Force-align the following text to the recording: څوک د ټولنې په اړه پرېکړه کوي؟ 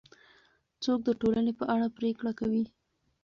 څوک 0.83 0.99
د 1.05 1.09
ټولنې 1.21 1.53
په 1.59 1.65
اړه 1.73 1.87
پرېکړه 1.97 2.31
کوي؟ 2.39 2.65